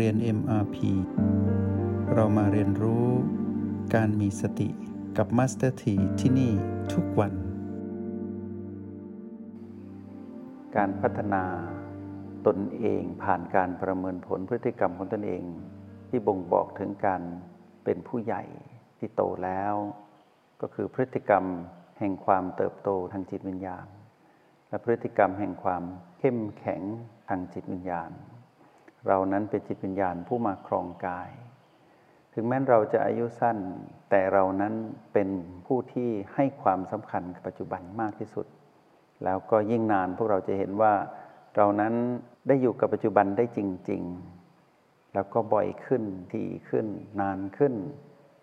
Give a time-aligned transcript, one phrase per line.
[0.00, 0.76] เรียน MRP
[2.14, 3.06] เรามาเรียนรู้
[3.94, 4.68] การมีสติ
[5.16, 6.52] กับ Master T ที่ที่นี่
[6.92, 7.32] ทุกวัน
[10.76, 11.44] การพัฒนา
[12.46, 15.42] ตนเองผ่านการประเมินผลพฤติกรรมของตนเอง
[16.08, 17.22] ที่บ่งบอกถึงการ
[17.84, 18.42] เป็นผู้ใหญ่
[18.98, 19.74] ที่โตแล้ว
[20.60, 21.44] ก็คือพฤติกรรม
[21.98, 23.86] แห่งความเติบโตทางจิตวิญญาณ
[24.68, 25.82] และพฤติกรรมแห่งความ
[26.18, 26.82] เข้มแข็ง
[27.28, 28.12] ทางจิตวิญญาณ
[29.06, 31.30] เรานั้นเป็นจิตวิญญาณผู้มาครองกาย
[32.34, 33.58] ถึงแม้เราจะอายุสั้น
[34.10, 34.74] แต่เรานั้น
[35.12, 35.28] เป็น
[35.66, 38.46] ผู้ที่ให้ความสำคัญกับปัจจุบันมากที่สุด
[39.24, 40.92] แล้วก็ยิ่งนานพวกเราจะเห็นว่า
[41.56, 41.94] เรานั้น
[42.46, 44.02] ได้อยู่กับปัจจุบันได้จริง
[44.58, 46.02] ๆ แล้วก็บ่อยขึ้น
[46.32, 46.86] ทีขึ้น
[47.20, 47.74] นานขึ้น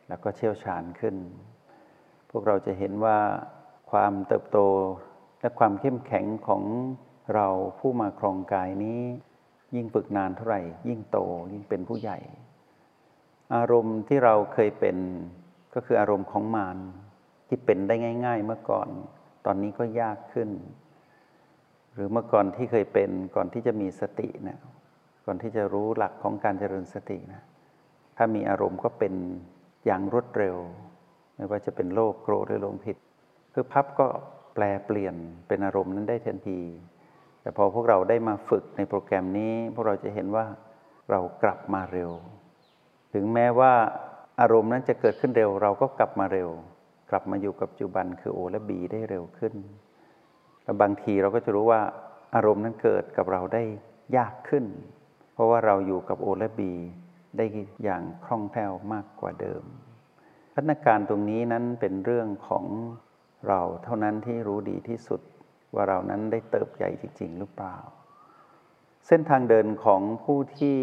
[0.07, 1.15] แล้วก็เชี่ยวชาญขึ้น
[2.29, 3.17] พวกเราจะเห็นว่า
[3.91, 4.59] ความเติบโต
[5.41, 6.63] และความเข้มแข็งของ
[7.35, 7.47] เรา
[7.79, 9.01] ผู้มาครองกายนี้
[9.75, 11.17] ยิ่งฝึกนานเท่าไหร่ ยิ่งโต
[11.53, 12.17] ยิ่งเป็นผู้ใหญ่
[13.55, 14.97] อารมณ์ที่เราเคยเป็น
[15.73, 16.77] ก็คืออารมณ์ของมาร
[17.47, 18.89] ที่เป็นได้ง่าย ๆ เมื่อก่อน
[19.45, 20.49] ตอนนี้ก็ยากขึ้น
[21.93, 24.59] หรือเมื่อก่อนที่เคยเป็นก่อนที่จะมีสตินะ
[25.25, 27.41] ก่อนที่จะรู้หลักของการเจริญสตินะ
[28.17, 29.13] ถ้ามีอารมณ์ก็เป็น
[29.85, 30.55] อย่างรวดเร็ว
[31.35, 32.97] ไม่ว่าจะเป็นโลภโกรธหรือหลงผิด
[33.53, 34.07] คือพับก็
[34.53, 35.15] แปลเปลี่ยน
[35.47, 36.59] เป็นอารมณ์นั้นได้ทันที
[37.41, 40.45] แต่พอพวกเราได้มาฝึกในโปรแกรมนี้ พวกเราจะเห็นว่า
[41.11, 42.11] เรากลับมาเร็ว
[43.13, 43.73] ถึงแม้ว่า
[44.41, 46.49] อารมณ์นั้นจะเกิดขึ้นเร็ว เราก็กลับมาเร็ว
[47.09, 49.53] กลับมาอยู่กับปัจจุบันคือโอและบีได้เร็วขึ้น
[50.63, 51.81] แล้วบางทีเราก็จะรู้ว่า
[52.35, 53.63] อารมณ์นั้นเกิดกับเราได้
[54.17, 54.65] ยากขึ้น
[55.33, 56.71] เพราะว่าเราอยู่กับโอและบี
[57.37, 57.45] ได้
[57.83, 59.63] อย่างคล่องแคล่วมากกว่าเดิม
[60.53, 62.65] พัฒนาการตรงนี้นั้นเป็นเรื่องของ
[63.47, 65.21] เราเท่านั้นที่รู้ดีที่สุด
[65.75, 67.77] ว่าเรานั้นได้เติบใหญ่จริง ๆ หรือเปล่า
[69.07, 70.79] เส้นทางเดินของผู้ที่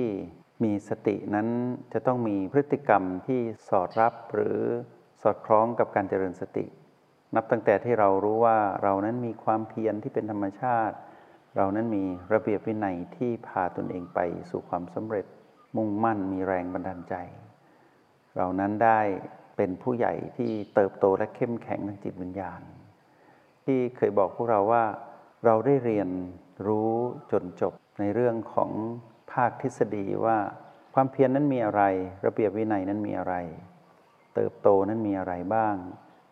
[0.65, 1.49] มีสตินั้น
[1.93, 4.59] จะต้องมีพฤติกรรมที่สอดรับหรือ
[5.22, 6.66] สอดคล้องกับการเจริญสติ
[7.34, 10.97] นับตั้งแต่ที่เรารู้ว่าเรานั้นมีความเพียรที่เป็นธรรมชาติ
[11.56, 15.27] เรานั้นมีระเบียบวินัยที่พาตนเองไปสู่ความสำเร็จ
[15.77, 17.15] มุ่งมั่นมีแรงบันดาลใจ
[18.37, 19.00] เรานั้นได้
[19.56, 22.60] เป็นผู้ใหญ่ที่เติบโตและเข้มแข็งทางจิตวิญญาณ
[23.69, 24.84] ที่เคยบอกพวกเราว่า
[25.45, 26.09] เราได้เรียน
[26.67, 26.93] รู้
[27.33, 28.71] จนจบในเรื่องของ
[29.33, 30.39] ภาคทฤษฎีว่า
[30.95, 31.83] ความเพียรนนั้นมีอะไร
[32.27, 33.34] ระเบียบวินัยนั้นมีอะไร
[34.34, 35.75] เติบโตนั้นมีอะไรบ้าง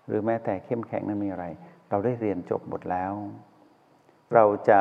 [0.07, 1.47] หรือแม้แต่เข้มแข็งนั้นมีอะไร
[1.91, 3.13] เราได้เรียนจบหมดแล้ว
[4.35, 4.81] เราจะ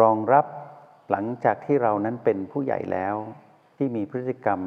[0.00, 0.46] รองรับ
[1.10, 3.14] หลังจากที่เรานั้นเป็นผู้ใหญ่แล้ว
[3.76, 4.60] ที่มีพฤติกรรม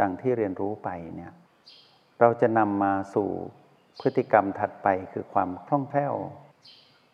[0.00, 1.32] ดังที่เรียนรู้ไปเนี่ย
[2.20, 3.28] เราจะนำมาสู่
[4.00, 6.14] พฤติกรรมถัดไปคือความคล่องแคล่ว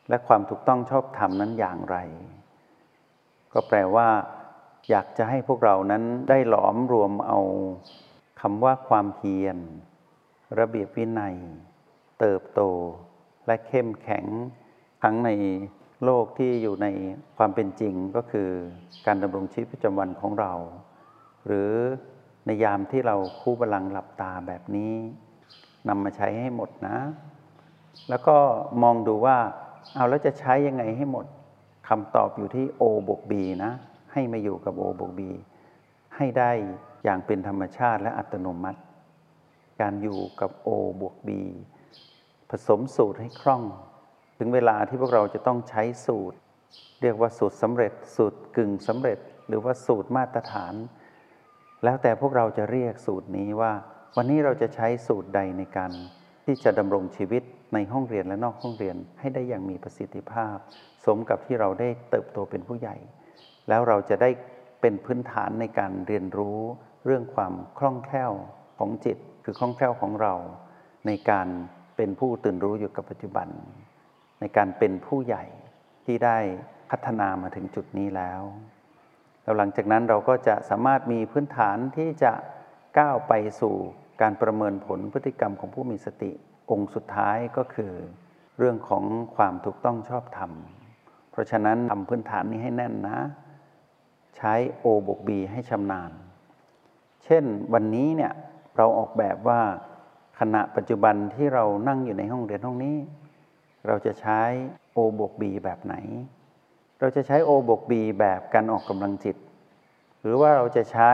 [0.08, 1.96] และความถูกต้องชอบธรรมนั้นอย่างไร
[3.52, 4.08] ก็แปลว่า
[4.90, 7.40] อยากจะให้พวกเรานั้นได้หลอมรวมเอา
[8.40, 9.56] คำว่าความเพียร
[10.58, 11.36] ระเบียบวินัย
[12.20, 12.60] เติบโต
[13.46, 14.26] และเข้มแข็ง
[15.02, 15.30] ทั้งใน
[16.04, 16.86] โลกที่อยู่ใน
[17.36, 18.48] ความเป็นจริงก็คือ
[19.06, 20.52] การดำรงชีวิตประจำวันของเรา
[21.46, 21.70] หรือ
[22.46, 24.92] ในยามที่เราคู่บาลังหลับตาแบบนี้
[25.88, 26.98] นำมาใช้ให้หมดนะ
[28.08, 28.36] แล้วก็
[28.82, 29.38] มองดูว่า
[29.94, 31.26] เอาแล้วจะใช้ยังไงให้หมด
[31.88, 33.32] คำตอบอยู่ที่ O บวก B
[33.64, 33.72] นะ
[34.12, 35.20] ให้มาอยู่กับ O บวก B
[36.16, 36.50] ให้ได้
[37.04, 38.80] อย่างเป็นธรรมชาติและอัตโนมัติ
[39.80, 40.68] การอยู่กับ O
[41.00, 41.30] บวก B
[42.50, 43.62] ผสมสูตรให้คล่อง
[44.38, 46.36] ถึงเวลาที่พวกเราจะต้องใช้สูตร
[47.02, 49.18] เรียกว่าสูตรสำเร็จ สูตรกึ่งสำเร็จ
[49.48, 50.74] หรือว่าสูตรมาตรฐาน
[51.84, 53.72] แล้วแต่พวกเราจะเรียกสูตรนี้ว่า
[54.16, 55.92] วันนี้เราจะใช้สูตรใดในการ
[56.44, 57.42] ที่จะดำรงชีวิต
[57.74, 60.56] ในห้องเรียนและนอกห้องเรียนให้ได้อย่างมีประสิทธิภาพ
[61.04, 62.96] สมกับที่เราได้เติบโตเป็นผู้ใหญ่
[63.68, 64.30] แล้วเราจะได้
[64.80, 66.58] เป็นพื้นฐานในการเรียนรู้
[67.04, 68.32] เรื่องความคล่องแคล่ว
[68.78, 70.34] ของจิต คือคล่องแคล่วของเรา
[71.06, 71.48] ในการ
[71.96, 73.48] เป็นผู้ตื่นรู้อยู่กับปัจจุบัน
[74.40, 75.44] ในการเป็นผู้ใหญ่
[76.04, 76.38] ที่ได้
[76.90, 78.42] พัฒนามาถึงจุดนี้แล้ว
[79.42, 82.32] แล้วหลังจากนั้นเราก็จะสามารถมีพื้นฐานที่จะ
[82.98, 83.76] ก้าวไปสู่
[84.20, 86.30] การประเมินผลพฤติกรรมของผู้มีสติ
[86.70, 87.92] องค์สุดท้ายก็คือ
[88.58, 89.04] เรื่องของ
[89.36, 90.52] ความถูกต้องชอบธรรม
[91.30, 93.18] เพราะฉะนั้นทำพื้นฐานนี้ให้แน่นนะ
[94.36, 96.10] ใช้โอบกบีให้ชำนาญ
[97.24, 98.32] เช่นวันนี้เนี่ย
[98.76, 99.60] เราออกแบบว่า
[100.40, 102.96] ขณะปัจจุบันที่เรานั่งอยู่ในห้องเรียนห้องนี้
[103.86, 104.40] เราจะใช้
[104.92, 105.94] โอบกบีแบบไหน
[107.00, 109.36] เราจะใช้โอบวกบีแบบการออกกำลังจิต
[110.20, 111.10] หรือว่าเราจะใช้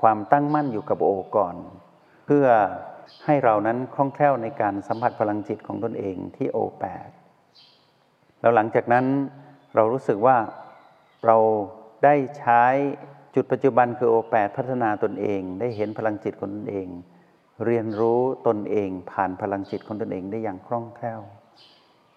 [0.00, 1.56] ความตั้งมั่นอยู่กับโอก่อน
[2.26, 2.46] เพื่อ
[3.24, 7.08] ให้เรานั้นคล่องแคล่วในการสัมผัสพลังจิตของตนเองที่โอแปด
[8.40, 9.06] แล้วหลังจากนั้น
[9.74, 10.36] เรารู้สึกว่า
[11.26, 11.36] เรา
[12.04, 12.62] ได้ใช้
[13.34, 16.88] จุดปัจจุบันคือโอแปดพัฒนาตนเอง ได้เห็นพลังจิตของตนเอง
[17.64, 21.20] เรียนรู้ตนเองผ่านพลังจิตของตนเองได้อย่างคล่องแคล่ว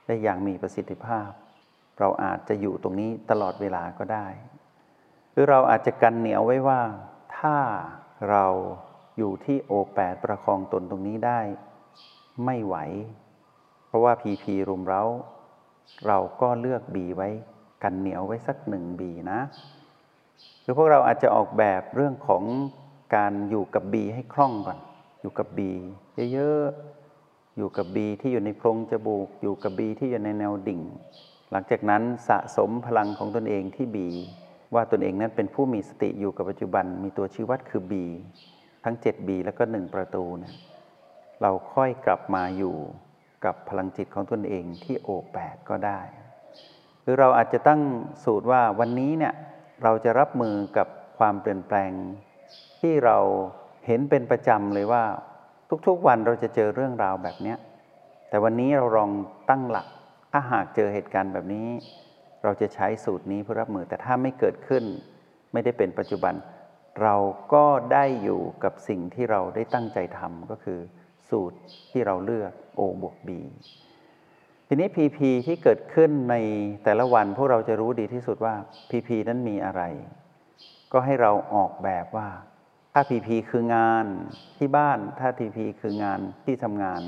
[0.08, 1.30] ได้อย่างมีประสิทธิภาพ
[2.00, 4.28] เราอาจจะอยู่ตรงนี้ตลอดเวลาก็ได้
[5.32, 6.82] หรือเราอาจจะกันเหนียวไว้ว่า
[7.38, 7.58] ถ้า
[8.30, 8.46] เรา
[9.20, 11.40] อยู่ที่โอแปดประคองตนตรงนี้ได้
[12.46, 12.76] ไม่ไหว
[13.88, 15.04] เพราะว่าพีพีรุมเรา
[16.08, 17.30] เราก็เลือกบีไว้
[17.84, 19.40] กันเหนียวไว้สักหนึ่งบีนะ
[20.62, 22.44] หรือพวกเราอาจจะออกแบบเรื่องของ
[23.16, 24.80] การอยู่กับบีให้คล่องก่อน
[25.22, 25.72] อยู่กับบี
[26.34, 30.82] เยอะๆ อยู่กับบีที่อยู่ในโพรงจมูก อยู่กับบีที่อยู่ในแนวดิ่ง
[31.52, 34.08] หลังจากนั้นสะสมพลังของตนเองที่บี
[34.74, 38.06] ว่าตนเองนั้นเป็นผู้มีสติอยู่กับปัจจุบัน มีตัวชี้วัดคือบี
[38.84, 40.56] ทั้ง 7B แล้วก็ 1 ประตูเนี่ย
[41.42, 42.76] เราค่อยกลับมาอยู่
[43.46, 46.00] กับพลังจิตของตนเองที่โอแปดก็ได้
[47.04, 47.82] หรือเราอาจจะตั้ง
[48.24, 49.34] สูตรว่าวันนี้เนี่ย
[49.84, 50.88] เราจะรับมือกับ
[51.18, 51.92] ความเปลี่ยนแปลง
[52.80, 53.18] ที่เรา
[53.86, 55.04] เห็นเป็นประจำเลยว่า
[55.88, 57.56] ทุกๆวันเราจะเจอเรื่องราวแบบนี้
[58.30, 59.12] แต่วันนี้เราลอง
[59.50, 59.88] ตั้งหลัก
[60.32, 61.68] ถ้าหากเจอเหตุการณ์แบบนี้
[62.44, 64.84] เราจะใช้สูตรนี้เพื่อรับมือแต่ถ้าไม่เกิดขึ้น
[65.54, 66.34] ไม่ได้เป็นปัจจุบัน
[67.02, 67.16] เรา
[67.54, 70.80] ก็ได้อยู่กับสิ่งที่เราได้ตั้งใจทำก็คือ
[71.30, 71.58] สูตร
[71.92, 73.30] ที่เราเลือก O บวก B
[74.68, 76.36] ทีนี้ PP ที่เกิดขึ้นใน
[76.84, 78.56] แต่ละวันพวกเราจะรู้ดีที่สุดว่า
[78.90, 79.82] PP นั้นมีอะไร
[80.94, 82.30] ก็ให้เราออกแบบว่า
[82.94, 84.06] ถ้า PP คืองาน
[84.58, 87.02] ที่บ้านถ้า PP คืองานที่ทำงาน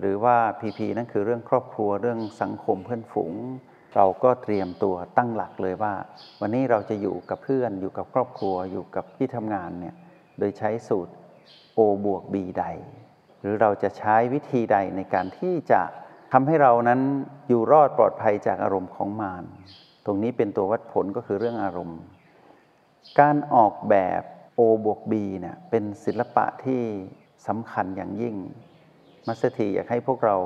[0.00, 3.32] หรือว่า PP นั่นคือเรื่องครอบครัวเรื่องสังคมเพื่อนฝูง
[3.94, 5.94] เราก็เตรียมตัวตั้งหลักเลยว่า
[6.40, 9.94] วันนี้เราจะอยู่กับเพื่อนอยู่กับครอบครัวอยู่กับที่ทำงานเนี่ย
[10.38, 11.12] โดยใช้สูตร
[11.78, 12.64] O บวก B ใด
[13.40, 15.82] หรือเราจะใช้วิธีใดในการที่จะ
[16.32, 17.00] ทำให้เรานั้น
[17.48, 19.44] อยู่รอดปลอดภัยจากอารมณ์ของมาร
[20.06, 22.00] ตรงนี้เป็นตัววัดผลก็คือเรื่องอารมณ์
[23.20, 24.22] การออกแบบ
[24.58, 26.82] O บวก B เนี่ยเป็นศิลปะที่
[27.46, 28.36] สำคัญอย่างยิ่ง
[29.26, 30.36] มัสถีอยากให้พวกเรา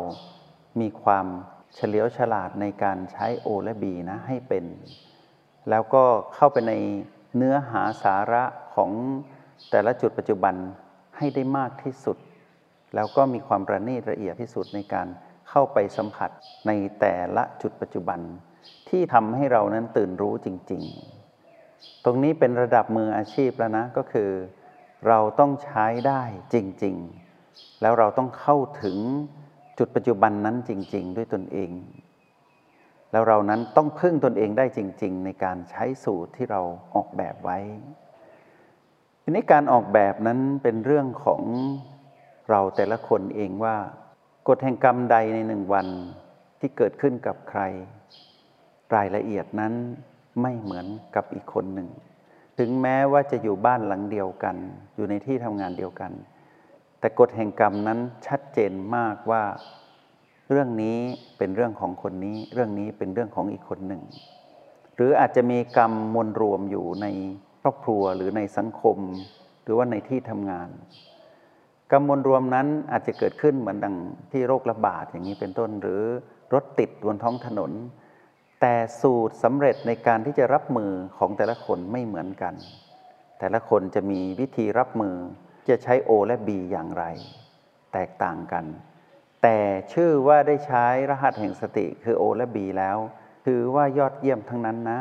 [0.81, 1.27] มีความ
[1.75, 4.65] เฉลียวฉลาดในการใช้ O และ B นะให้เป็น
[5.71, 6.05] แล้วก็
[6.35, 6.73] เข้าไปใน
[7.37, 8.91] เนื้อหาสาระของ
[9.71, 10.55] แต่ละจุดปัจจุบัน
[11.17, 12.17] ให้ได้มากที่สุด
[12.95, 15.07] แล้วก็มีความประณีตละเอียดที่สุดในการ
[15.49, 16.31] เข้าไปสัมผัส
[16.67, 18.21] ในแต่ละจุดปัจจุบัน
[18.89, 20.83] ที่ทำให้เรานั้นตื่นรู้จริง
[21.43, 24.31] ๆ ตรงนี้เป็นระดับมืออาชีพแล้วนะก็คือ
[25.09, 26.23] เราต้องใช้ได้
[26.55, 26.97] จริง
[27.39, 28.99] ๆ แล้วเราต้องเข้าถึง
[29.79, 31.71] จุดปัจจุบันนั้นจริง ๆ ด้วยตนเอง
[33.13, 36.61] แล้วเรานั้นต้องพึ่งตนเองได้จริง ๆ ในการใช้สูตรที่เรา
[36.95, 37.59] ออกแบบไว้
[39.23, 41.43] ทีนี้การออกแบบนั้นเป็นเรื่องของ
[42.51, 43.77] เราแต่ละคนเองว่า
[44.49, 45.87] กฎแห่งกรรมใดในหนึ่งวัน
[46.61, 47.61] ที่เกิดขึ้นกับใคร
[48.95, 49.73] รายละเอียดนั้น
[50.43, 51.89] ไม่เหมือนกับอีกคนหนึ่ง
[52.59, 54.57] ถึงแม้ว่าจะอยู่บ้านหลังเดียวกัน
[54.97, 56.13] อยู่ในที่ทำงานเดียวกัน
[57.03, 59.43] แต่กฎแห่งกรรมนั้นชัดเจนมากว่า
[60.51, 60.99] เรื่องนี้
[61.39, 64.03] เป็นเรื่องของคนนี้ เรื่องนี้เป็นเรื่องของอีกคนหนึ่ง
[64.97, 67.07] หรืออาจจะมีกรรมมวลรวมอยู่ใน
[67.61, 68.99] ครอบครัวหรือในสังคม
[69.63, 70.69] หรือว่าในที่ทำงาน
[71.93, 73.97] กรรมมวลรวมนั้นอาจจะเกิดขึ้นเหมือนดัง
[74.33, 76.03] ที่โรคระบาดอย่างนี้เป็นต้น หรือ
[76.55, 77.73] รถติดบนท้องถนน
[78.61, 82.55] แต่สูตรสำเร็จในการที่จะรับมือของแต่ละคนไม่เหมือนกัน
[83.39, 85.17] แต่ละคนจะมีวิธีรับมือ
[85.69, 87.05] จะใช้ O และ B อย่างไร
[87.93, 88.65] แตกต่างกัน
[89.43, 89.59] แต่
[89.93, 92.99] ชื่อว่าได้ใช้รหัสแห่งสติคือ O และ B แล้ว
[93.47, 95.01] ถือว่ายอดเยี่ยมทั้งนั้นนะ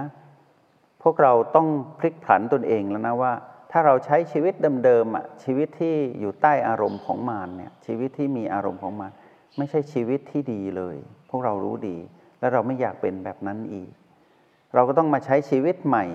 [1.03, 1.67] พวกเราต้อง
[1.99, 3.33] พลิกผันตนเองแล้วนะว่า
[3.71, 4.53] ถ้าเราใช้ชีวิต
[4.85, 9.11] เดิมๆอะชีวิตที่อยู่ใต้อารมณ์ของมารเนี่ยชีวิตที่มีอารมณ์ของมาร
[9.57, 10.95] ไม่ใช่ชีวิตที่ดีเลย
[11.29, 11.97] พวกเรารู้ดี
[12.39, 13.89] และเราไม่อยากเป็นแบบนั้นอีก
[14.73, 16.05] เราก็ต้องมาใช้ชีวิตใหม่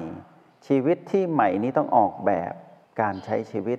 [0.69, 2.53] ชีวิตที่ใหม่นี้ต้องออกแบบ
[3.00, 3.79] การใช้ชีวิต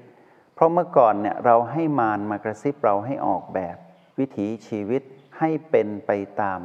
[0.57, 3.77] เพราะเมื่อก่อนเนี่ยเราให้มารมากระซิบเราให้ออกแบบ
[4.19, 5.01] วิถีชีวิต
[5.39, 6.11] ให้เป็นไป
[6.41, 6.59] ตาม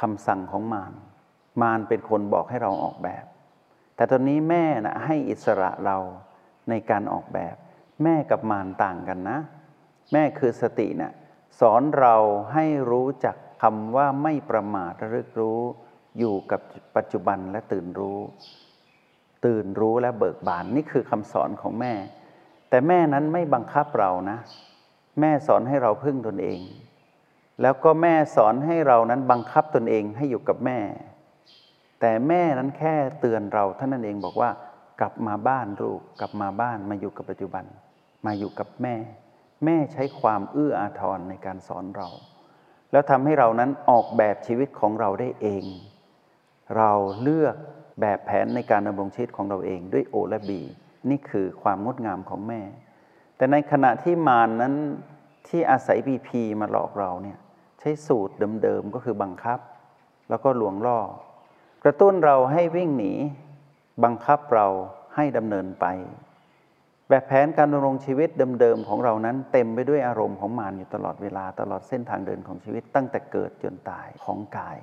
[0.00, 0.92] คำสั่งของมาร
[1.62, 3.24] มารเป็นคนบอกให้เราออกแบบ
[3.96, 5.96] แต่ตอนนี้แม่นะให้อิสระเรา
[6.68, 7.54] ในการออกแบบ
[8.02, 9.38] แม่กับมารต่างกันนะ
[10.12, 11.12] แม่คือสติเนะ่ย
[11.60, 12.16] สอนเรา
[12.52, 15.60] ให้รู้จักคำว่าไม่ประมาทระลึกรู้
[16.18, 16.60] อยู่กับ
[16.96, 18.18] ปัจจุบันและตื่นรู้
[19.46, 21.94] ตื่นรู้และเบิกบานนี่คือคำสอนของแม่
[22.70, 24.38] แต่แม่นั้นไม่บังคับเรานะ
[25.20, 26.60] แม่สอนให้เราพึ่งตนเอง
[27.62, 30.78] แล้วก็แม่สอนให้เรานั้นบังคับตนเองให้อยู่กับแม่
[32.00, 34.50] แต่แม่นั้นแค่เตือนเราท่านนั้นเองบอกว่า
[35.00, 37.64] กลับมาบ้านลูกกลับมาบ้านมาอยู่กับปัจจุบัน
[38.26, 38.94] มาอยู่กับแม่
[39.64, 42.08] แม่ใช้ความเอื้ออาทรในการสอนเรา
[42.92, 45.64] แล้วทำให้เรานั้นออกแบบชีวิตของเราได้เอง
[46.76, 46.92] เรา
[47.22, 47.56] เลือก
[48.00, 50.50] แบบแผนในการดำรงชีวิตของเราเองด้วย O และ B
[51.10, 52.62] นี่คือความงดงามของแม่
[53.36, 54.74] แต่ในขณะที่มารนนั้น
[55.48, 56.28] ที่อาศัย BP
[56.60, 57.38] มาหลอกเราเนี่ย
[57.80, 59.58] ใช้สูตรเดิมๆก็คือบังคับ
[60.30, 60.98] แล้วก็ลวงล่อ
[61.84, 63.12] กระตุ้นเราให้วิ่งหนี
[64.04, 64.66] บังคับเรา
[65.14, 65.86] ให้ดำเนินไป
[67.08, 68.28] แบบแผนการดำรงชีวิต
[68.60, 74.78] เดิมๆของเรานั้น เต็มไปด้วยอารมณ์ของมารอยู่ตลอดเวลาตลอดเส้นทางเดินของชีวิตตั้งแต่เกิดจนตายของกาย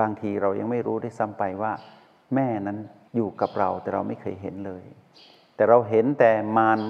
[0.00, 1.72] บางทีเรายังไม่รู้ได้ซ้ำไปว่า
[2.34, 2.78] แม่นั้น
[3.16, 4.84] อยู่กับเราแต่เราไม่เคยเห็นเลย
[5.56, 6.80] แต่เราเห็นแต่มาร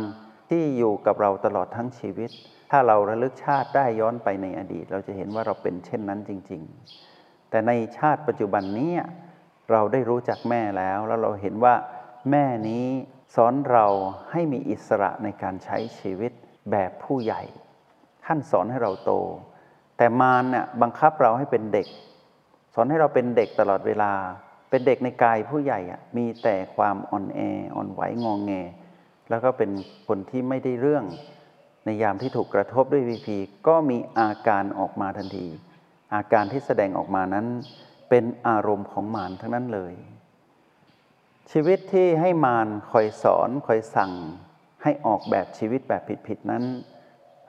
[0.50, 2.30] ที่อยู่กับเราตลอดทั้งชีวิต
[2.70, 6.62] ถ้าเราระลึกชาติได้ย้อนไปในอดีต เราจะเห็นว่าเราเป็นเช่นนั้นจริง
[7.06, 8.92] ๆ แต่ในชาติปัจจุบันนี้
[9.70, 11.74] เราได้รู้จักแม่แล้ว แล้วเราเห็นว่า
[12.30, 12.86] แม่นี้
[13.34, 13.86] สอนเรา
[14.30, 16.32] ให้มีอิสระในการใช้ชีวิต
[16.70, 17.42] แบบผู้ใหญ่
[18.24, 19.12] ท่านสอนให้เราโต
[19.96, 21.86] แต่มารเนี่ยบังคับเราให้เป็นเด็ก
[22.74, 24.12] สอนให้เราเป็นเด็กตลอดเวลา
[24.72, 27.40] เป็นเด็กในกายผู้ใหญ่อะมีแต่ความอ่อนแอ
[27.76, 28.52] อ่อนไหวงองแง
[29.30, 29.70] แล้วก็เป็น
[30.08, 31.04] คนที่ไม่ได้เรื่อง
[31.84, 33.36] ในยามที่ถูกกระทบด้วยวีพี
[33.68, 35.46] ก็มีอาการออกมาทันที
[36.14, 37.46] อาการที่แสดงออกมานั้น
[38.10, 39.94] เป็นอารมณ์ของมารทั้งนั้นเลย
[41.50, 44.12] ชีวิตที่ให้มารคอยสอนคอยสั่ง
[44.82, 46.64] ให้ออกแบบชีวิตแบบผิดๆนั้น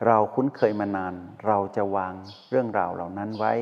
[0.05, 1.13] เราคุ้นเคยมานาน
[1.47, 2.13] เราจะวาง
[2.49, 3.53] เรื่องราวเหล่านั้นไว้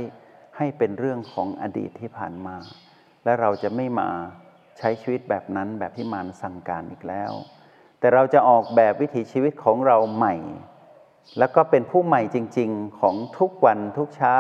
[0.58, 2.58] ให้เป็นเรื่องของอดีตที่ผ่านมา
[3.24, 4.10] และเราจะไม่มา
[4.78, 7.32] ใช้ชีวิตแบบนั้นแบบที่มารสั่งการอีกแล้ว
[8.00, 10.36] แต่เราจะออกแบบวิถีชีวิตของเราใหม่
[11.40, 14.38] แล้วก็เป็นผู้ใหม่จริง ๆ ของทุกวันทุกเช้า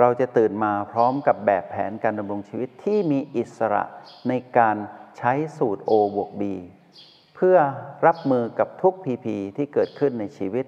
[0.00, 3.84] เราจะตื่นมาพร้อมกับแบบแผนการดำรงชีวิตที่มีอิสระ
[4.28, 4.76] ในการ
[5.18, 6.42] ใช้สูตร O บวก B
[7.34, 7.56] เพื่อ
[8.06, 10.66] รับมือกับทุก PP ที่เกิดขึ้นในชีวิต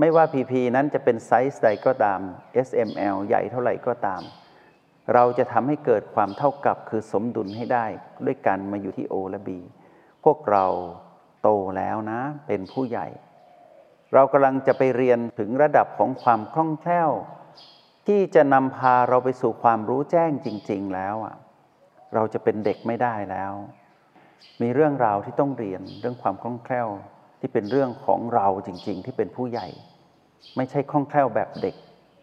[0.00, 2.20] ไม่ว่า PP นั้นจะเป็นไซส์ใดก็ตาม
[2.66, 4.22] SML ใหญ่เท่าไหร่ก็ตาม
[5.12, 7.86] เราจะทำให้เกิดความเท่ากับคือสมดุลให้ได้
[8.26, 9.50] ด้วยกันมาอยู่ที่ O และ B
[10.24, 10.66] พวกเรา
[11.42, 13.06] โตแล้วนะเป็นผู้ใหญ่
[14.14, 17.10] เรากำลังจะไปเรียนถึงระดับของความคล่องแคล่ว
[18.06, 21.36] ที่จะนำพาเราไปสู่ความรู้แจ้งจริง ๆ แล้วอะ
[22.14, 23.52] เราจะเป็นเด็กไม่ได้แล้ว
[24.62, 26.88] มีเรื่องราวที่ต้องเรียนเรื่องความคล่องแคล่ว
[27.40, 29.66] ที่เป็นเรื่องของเราจริง ๆ ที่เป็นผู้ใหญ่
[30.56, 31.74] ไม่ใช่คล่องแคล่วแบบเด็ก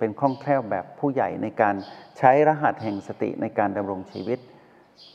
[0.01, 1.75] เป็นคล่องแคล่วแบบผู้ใหญ่ในการ
[2.17, 4.39] ใช้รหัสแห่งสติในการดำรงชีวิต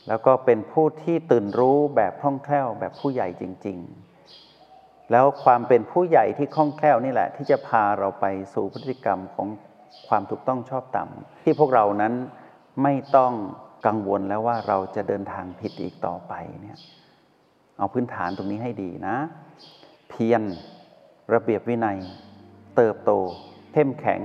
[0.07, 3.77] แล้วก็เป็นผู้ที่ตื่นรู้แบบคล่องแคล่วแบบผู้ใหญ่จริง
[4.43, 9.47] ๆ แล้วความเป็นผู้ใหญ่ที่คล่องแคล่วนี่แหละ ที่จะพาเราไปสู่พฤติกรรมของ
[10.07, 11.09] ความถูกต้องชอบธรรม
[11.43, 12.13] ที่พวกเรานั้น
[12.83, 13.33] ไม่ต้อง
[13.87, 16.77] กังวลแล้วว่าเราจะเดินทางผิดอีกต่อไปเนี่ย
[17.77, 19.15] เอาพื้นฐานตรงนี้ให้ดีนะ
[20.09, 20.41] เพียร
[21.33, 21.97] ระเบียบวินัย
[22.75, 23.11] เติบโต
[23.73, 24.21] เข้มแข็ง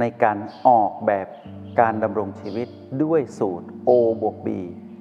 [0.00, 1.26] ในการออกแบบ
[1.80, 2.68] การดำรงชีวิต
[3.02, 4.48] ด้วยสูตร O บวก B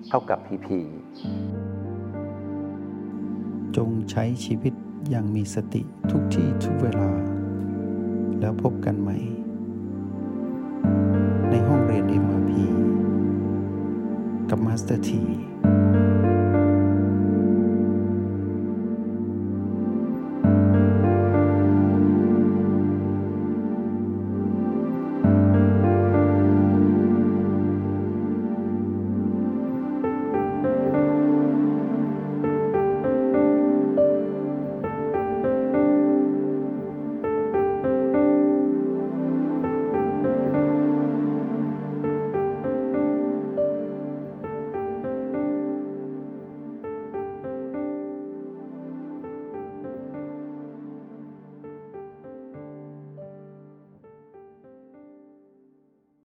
[0.10, 0.68] เท่ากับ PP
[3.76, 4.74] จงใช้ชีวิต
[5.10, 5.82] อย่างมีสติ
[6.12, 7.10] ทุกที่ทุกเวลา
[8.40, 9.18] แล้วพบกันใหม่
[11.50, 12.52] ในห้องเรียน MRP
[14.50, 15.22] กับมาสเตอร์ที